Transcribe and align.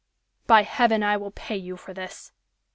"By 0.47 0.63
heaven, 0.63 1.03
I 1.03 1.15
will 1.15 1.29
pay 1.29 1.57
you 1.57 1.77
for 1.77 1.93
this." 1.93 2.31